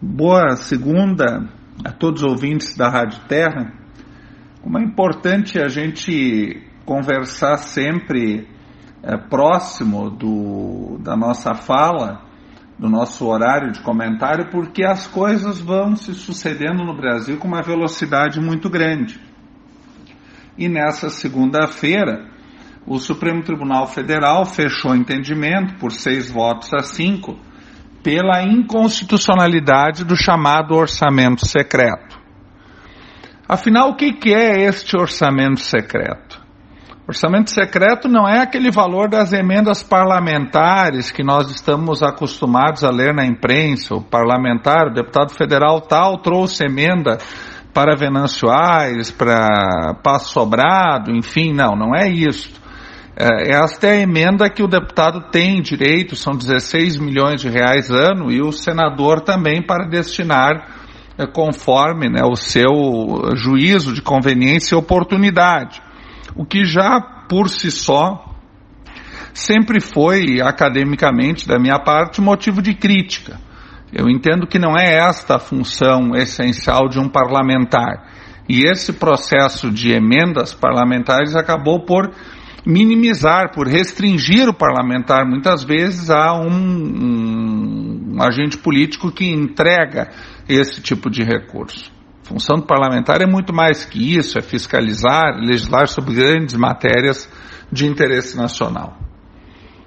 Boa 0.00 0.54
segunda 0.54 1.48
a 1.84 1.90
todos 1.90 2.22
os 2.22 2.30
ouvintes 2.30 2.76
da 2.76 2.88
Rádio 2.88 3.18
Terra. 3.26 3.72
Como 4.62 4.78
é 4.78 4.84
importante 4.84 5.60
a 5.60 5.66
gente 5.66 6.62
conversar 6.84 7.56
sempre 7.56 8.46
é, 9.02 9.16
próximo 9.16 10.08
do, 10.08 10.98
da 11.00 11.16
nossa 11.16 11.52
fala, 11.52 12.22
do 12.78 12.88
nosso 12.88 13.26
horário 13.26 13.72
de 13.72 13.82
comentário, 13.82 14.48
porque 14.52 14.84
as 14.84 15.08
coisas 15.08 15.60
vão 15.60 15.96
se 15.96 16.14
sucedendo 16.14 16.84
no 16.84 16.96
Brasil 16.96 17.36
com 17.36 17.48
uma 17.48 17.60
velocidade 17.60 18.40
muito 18.40 18.70
grande. 18.70 19.20
E 20.56 20.68
nessa 20.68 21.10
segunda-feira, 21.10 22.24
o 22.86 23.00
Supremo 23.00 23.42
Tribunal 23.42 23.88
Federal 23.88 24.44
fechou 24.44 24.94
entendimento 24.94 25.74
por 25.80 25.90
seis 25.90 26.30
votos 26.30 26.72
a 26.72 26.84
cinco 26.84 27.36
pela 28.02 28.42
inconstitucionalidade 28.42 30.04
do 30.04 30.16
chamado 30.16 30.74
orçamento 30.74 31.46
secreto. 31.46 32.18
Afinal, 33.48 33.90
o 33.90 33.96
que 33.96 34.34
é 34.34 34.62
este 34.62 34.96
orçamento 34.96 35.60
secreto? 35.60 36.38
Orçamento 37.08 37.50
secreto 37.50 38.06
não 38.06 38.28
é 38.28 38.40
aquele 38.40 38.70
valor 38.70 39.08
das 39.08 39.32
emendas 39.32 39.82
parlamentares 39.82 41.10
que 41.10 41.24
nós 41.24 41.50
estamos 41.50 42.02
acostumados 42.02 42.84
a 42.84 42.90
ler 42.90 43.14
na 43.14 43.24
imprensa. 43.24 43.94
O 43.94 44.02
parlamentar, 44.02 44.88
o 44.88 44.92
deputado 44.92 45.32
federal 45.32 45.80
tal, 45.80 46.18
trouxe 46.18 46.66
emenda 46.66 47.16
para 47.72 47.96
Venâncio 47.96 48.50
Aires, 48.50 49.10
para 49.10 49.94
Passo 50.02 50.34
Sobrado, 50.34 51.10
enfim, 51.10 51.54
não, 51.54 51.74
não 51.74 51.96
é 51.96 52.10
isso. 52.10 52.50
É, 53.20 53.50
esta 53.50 53.88
é 53.88 53.90
a 53.94 54.00
emenda 54.00 54.48
que 54.48 54.62
o 54.62 54.68
deputado 54.68 55.28
tem 55.32 55.60
direito, 55.60 56.14
são 56.14 56.36
16 56.36 56.98
milhões 56.98 57.40
de 57.40 57.48
reais 57.48 57.90
ano, 57.90 58.30
e 58.30 58.40
o 58.40 58.52
senador 58.52 59.22
também 59.22 59.60
para 59.60 59.88
destinar 59.88 60.68
é, 61.18 61.26
conforme 61.26 62.08
né, 62.08 62.22
o 62.22 62.36
seu 62.36 62.70
juízo 63.34 63.92
de 63.92 64.00
conveniência 64.00 64.76
e 64.76 64.78
oportunidade. 64.78 65.82
O 66.36 66.44
que 66.44 66.64
já 66.64 67.00
por 67.28 67.50
si 67.50 67.72
só 67.72 68.24
sempre 69.34 69.80
foi, 69.80 70.40
academicamente, 70.40 71.48
da 71.48 71.58
minha 71.58 71.80
parte, 71.80 72.20
motivo 72.20 72.62
de 72.62 72.72
crítica. 72.72 73.40
Eu 73.92 74.08
entendo 74.08 74.46
que 74.46 74.60
não 74.60 74.78
é 74.78 74.96
esta 74.96 75.36
a 75.36 75.40
função 75.40 76.14
essencial 76.14 76.88
de 76.88 77.00
um 77.00 77.08
parlamentar. 77.08 78.06
E 78.48 78.64
esse 78.64 78.92
processo 78.92 79.72
de 79.72 79.90
emendas 79.90 80.54
parlamentares 80.54 81.34
acabou 81.34 81.84
por 81.84 82.12
minimizar, 82.64 83.52
por 83.52 83.66
restringir 83.66 84.48
o 84.48 84.54
parlamentar 84.54 85.26
muitas 85.26 85.64
vezes 85.64 86.10
a 86.10 86.34
um, 86.34 86.48
um, 86.48 88.14
um 88.14 88.22
agente 88.22 88.58
político 88.58 89.10
que 89.10 89.30
entrega 89.30 90.10
esse 90.48 90.80
tipo 90.80 91.10
de 91.10 91.22
recurso. 91.22 91.92
A 92.24 92.28
função 92.28 92.56
do 92.56 92.66
parlamentar 92.66 93.22
é 93.22 93.26
muito 93.26 93.54
mais 93.54 93.84
que 93.84 94.16
isso, 94.16 94.38
é 94.38 94.42
fiscalizar, 94.42 95.36
legislar 95.38 95.88
sobre 95.88 96.14
grandes 96.14 96.54
matérias 96.56 97.30
de 97.72 97.86
interesse 97.86 98.36
nacional. 98.36 98.98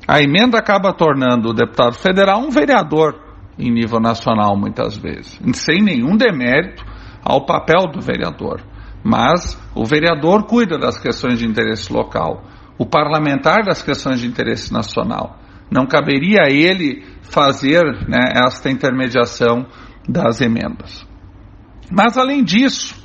A 0.07 0.21
emenda 0.21 0.57
acaba 0.57 0.93
tornando 0.93 1.49
o 1.49 1.53
deputado 1.53 1.93
federal 1.93 2.39
um 2.39 2.49
vereador 2.49 3.19
em 3.59 3.71
nível 3.71 3.99
nacional, 3.99 4.57
muitas 4.57 4.97
vezes, 4.97 5.39
sem 5.53 5.81
nenhum 5.81 6.17
demérito 6.17 6.83
ao 7.23 7.45
papel 7.45 7.87
do 7.91 8.01
vereador. 8.01 8.61
Mas 9.03 9.59
o 9.75 9.85
vereador 9.85 10.45
cuida 10.45 10.77
das 10.77 10.99
questões 10.99 11.39
de 11.39 11.45
interesse 11.45 11.91
local 11.91 12.43
o 12.81 12.85
parlamentar 12.87 13.63
das 13.63 13.83
questões 13.83 14.21
de 14.21 14.25
interesse 14.25 14.73
nacional. 14.73 15.37
Não 15.69 15.85
caberia 15.85 16.45
a 16.45 16.49
ele 16.49 17.05
fazer 17.21 17.83
né, 18.09 18.33
esta 18.43 18.71
intermediação 18.71 19.67
das 20.09 20.41
emendas. 20.41 21.05
Mas, 21.91 22.17
além 22.17 22.43
disso, 22.43 22.95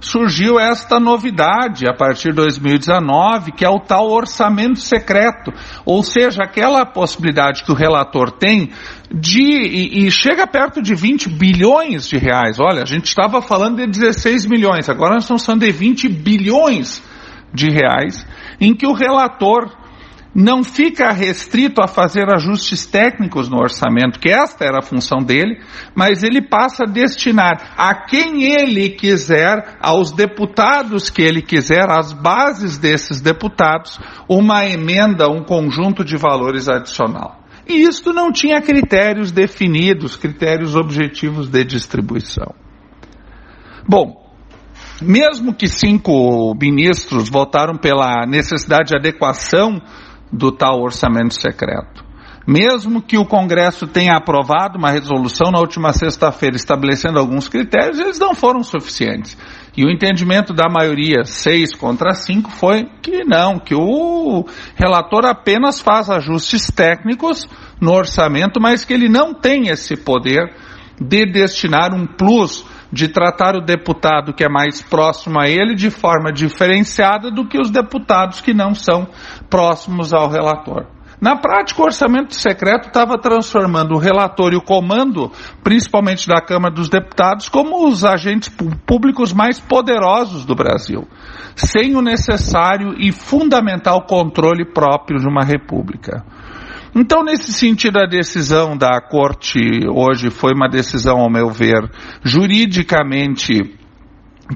surgiu 0.00 0.58
esta 0.58 0.98
novidade 0.98 1.88
a 1.88 1.94
partir 1.94 2.30
de 2.30 2.36
2019, 2.36 3.52
que 3.52 3.64
é 3.64 3.68
o 3.68 3.78
tal 3.78 4.10
orçamento 4.10 4.80
secreto, 4.80 5.52
ou 5.84 6.02
seja, 6.02 6.42
aquela 6.42 6.84
possibilidade 6.84 7.62
que 7.62 7.70
o 7.70 7.76
relator 7.76 8.32
tem 8.32 8.70
de, 9.14 9.40
e, 9.40 10.06
e 10.06 10.10
chega 10.10 10.44
perto 10.44 10.82
de 10.82 10.92
20 10.92 11.28
bilhões 11.28 12.08
de 12.08 12.18
reais. 12.18 12.58
Olha, 12.58 12.82
a 12.82 12.86
gente 12.86 13.04
estava 13.04 13.40
falando 13.40 13.76
de 13.76 13.86
16 13.86 14.46
milhões, 14.46 14.88
agora 14.88 15.14
nós 15.14 15.22
estamos 15.22 15.46
falando 15.46 15.60
de 15.60 15.70
20 15.70 16.08
bilhões 16.08 17.00
de 17.54 17.70
reais, 17.70 18.26
em 18.60 18.74
que 18.74 18.86
o 18.86 18.92
relator 18.92 19.70
não 20.34 20.62
fica 20.62 21.10
restrito 21.10 21.82
a 21.82 21.88
fazer 21.88 22.32
ajustes 22.32 22.86
técnicos 22.86 23.48
no 23.48 23.58
orçamento, 23.58 24.20
que 24.20 24.28
esta 24.28 24.64
era 24.64 24.78
a 24.78 24.82
função 24.82 25.18
dele, 25.18 25.60
mas 25.94 26.22
ele 26.22 26.40
passa 26.40 26.84
a 26.84 26.90
destinar 26.90 27.74
a 27.76 27.94
quem 28.06 28.44
ele 28.44 28.90
quiser, 28.90 29.78
aos 29.80 30.12
deputados 30.12 31.10
que 31.10 31.22
ele 31.22 31.42
quiser, 31.42 31.90
às 31.90 32.12
bases 32.12 32.78
desses 32.78 33.20
deputados, 33.20 33.98
uma 34.28 34.64
emenda, 34.64 35.28
um 35.28 35.42
conjunto 35.42 36.04
de 36.04 36.16
valores 36.16 36.68
adicional. 36.68 37.40
E 37.66 37.82
isto 37.82 38.12
não 38.12 38.32
tinha 38.32 38.60
critérios 38.62 39.30
definidos, 39.30 40.16
critérios 40.16 40.74
objetivos 40.76 41.48
de 41.48 41.64
distribuição. 41.64 42.54
Bom, 43.88 44.29
mesmo 45.00 45.54
que 45.54 45.68
cinco 45.68 46.54
ministros 46.60 47.28
votaram 47.28 47.76
pela 47.76 48.26
necessidade 48.26 48.88
de 48.90 48.96
adequação 48.96 49.80
do 50.32 50.52
tal 50.52 50.80
orçamento 50.80 51.34
secreto, 51.34 52.04
mesmo 52.46 53.02
que 53.02 53.18
o 53.18 53.24
Congresso 53.24 53.86
tenha 53.86 54.16
aprovado 54.16 54.78
uma 54.78 54.90
resolução 54.90 55.50
na 55.50 55.58
última 55.58 55.92
sexta-feira 55.92 56.56
estabelecendo 56.56 57.18
alguns 57.18 57.48
critérios, 57.48 57.98
eles 57.98 58.18
não 58.18 58.34
foram 58.34 58.62
suficientes. 58.62 59.36
E 59.76 59.84
o 59.84 59.90
entendimento 59.90 60.52
da 60.52 60.68
maioria, 60.68 61.24
seis 61.24 61.74
contra 61.74 62.12
cinco, 62.12 62.50
foi 62.50 62.88
que 63.02 63.24
não, 63.24 63.58
que 63.58 63.74
o 63.74 64.44
relator 64.74 65.26
apenas 65.26 65.80
faz 65.80 66.10
ajustes 66.10 66.66
técnicos 66.66 67.46
no 67.80 67.92
orçamento, 67.92 68.60
mas 68.60 68.84
que 68.84 68.92
ele 68.92 69.08
não 69.08 69.32
tem 69.32 69.68
esse 69.68 69.96
poder 69.96 70.52
de 71.00 71.24
destinar 71.26 71.94
um 71.94 72.06
plus 72.06 72.64
de 72.92 73.08
tratar 73.08 73.56
o 73.56 73.60
deputado 73.60 74.32
que 74.32 74.44
é 74.44 74.48
mais 74.48 74.82
próximo 74.82 75.40
a 75.40 75.48
ele 75.48 75.74
de 75.74 75.90
forma 75.90 76.32
diferenciada 76.32 77.30
do 77.30 77.46
que 77.46 77.60
os 77.60 77.70
deputados 77.70 78.40
que 78.40 78.52
não 78.52 78.74
são 78.74 79.06
próximos 79.48 80.12
ao 80.12 80.28
relator. 80.28 80.86
Na 81.20 81.36
prática, 81.36 81.82
o 81.82 81.84
orçamento 81.84 82.34
secreto 82.34 82.88
estava 82.88 83.18
transformando 83.18 83.94
o 83.94 83.98
relator 83.98 84.54
e 84.54 84.56
o 84.56 84.62
comando, 84.62 85.30
principalmente 85.62 86.26
da 86.26 86.40
Câmara 86.40 86.74
dos 86.74 86.88
Deputados, 86.88 87.46
como 87.46 87.86
os 87.86 88.06
agentes 88.06 88.48
públicos 88.86 89.30
mais 89.30 89.60
poderosos 89.60 90.46
do 90.46 90.54
Brasil, 90.54 91.06
sem 91.54 91.94
o 91.94 92.00
necessário 92.00 92.94
e 92.98 93.12
fundamental 93.12 94.06
controle 94.06 94.64
próprio 94.64 95.20
de 95.20 95.28
uma 95.28 95.44
república. 95.44 96.24
Então, 96.94 97.22
nesse 97.22 97.52
sentido, 97.52 97.98
a 97.98 98.06
decisão 98.06 98.76
da 98.76 99.00
Corte 99.00 99.60
hoje 99.88 100.30
foi 100.30 100.52
uma 100.52 100.68
decisão, 100.68 101.18
ao 101.18 101.30
meu 101.30 101.48
ver, 101.48 101.88
juridicamente 102.22 103.78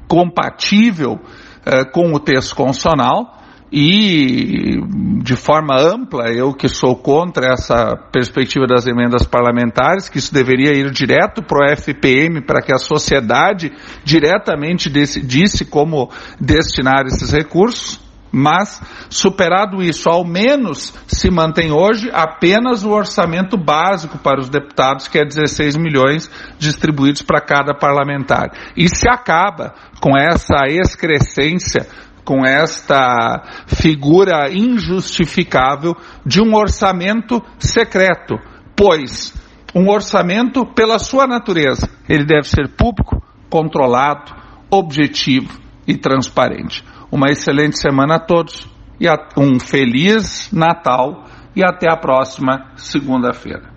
compatível 0.08 1.20
eh, 1.64 1.84
com 1.84 2.12
o 2.12 2.18
texto 2.18 2.56
constitucional 2.56 3.44
e, 3.76 4.80
de 5.22 5.34
forma 5.34 5.76
ampla, 5.76 6.30
eu 6.30 6.52
que 6.52 6.68
sou 6.68 6.94
contra 6.94 7.52
essa 7.52 7.96
perspectiva 8.12 8.66
das 8.66 8.86
emendas 8.86 9.26
parlamentares, 9.26 10.08
que 10.08 10.18
isso 10.18 10.32
deveria 10.32 10.72
ir 10.72 10.90
direto 10.90 11.42
para 11.42 11.58
o 11.58 11.76
FPM, 11.76 12.40
para 12.40 12.62
que 12.62 12.72
a 12.72 12.78
sociedade 12.78 13.72
diretamente 14.04 14.88
decidisse 14.88 15.64
como 15.64 16.08
destinar 16.40 17.06
esses 17.06 17.32
recursos. 17.32 18.03
Mas, 18.36 18.82
superado 19.08 19.80
isso, 19.80 20.08
ao 20.08 20.24
menos 20.24 20.92
se 21.06 21.30
mantém 21.30 21.70
hoje 21.70 22.10
apenas 22.12 22.82
o 22.82 22.90
orçamento 22.90 23.56
básico 23.56 24.18
para 24.18 24.40
os 24.40 24.48
deputados, 24.48 25.06
que 25.06 25.18
é 25.18 25.24
16 25.24 25.76
milhões 25.76 26.28
distribuídos 26.58 27.22
para 27.22 27.40
cada 27.40 27.74
parlamentar. 27.74 28.50
E 28.76 28.88
se 28.88 29.08
acaba 29.08 29.72
com 30.00 30.18
essa 30.18 30.66
excrescência 30.68 31.86
com 32.24 32.44
esta 32.44 33.42
figura 33.66 34.50
injustificável 34.50 35.94
de 36.24 36.40
um 36.40 36.54
orçamento 36.54 37.42
secreto, 37.58 38.34
pois 38.74 39.34
um 39.74 39.90
orçamento, 39.90 40.64
pela 40.64 40.98
sua 40.98 41.26
natureza, 41.26 41.90
ele 42.08 42.24
deve 42.24 42.48
ser 42.48 42.68
público, 42.76 43.22
controlado, 43.50 44.32
objetivo 44.70 45.60
e 45.86 45.96
transparente. 45.96 46.84
Uma 47.14 47.30
excelente 47.30 47.78
semana 47.78 48.16
a 48.16 48.18
todos 48.18 48.68
e 48.98 49.06
um 49.38 49.60
feliz 49.60 50.50
Natal 50.52 51.22
e 51.54 51.62
até 51.64 51.88
a 51.88 51.96
próxima 51.96 52.72
segunda-feira. 52.74 53.72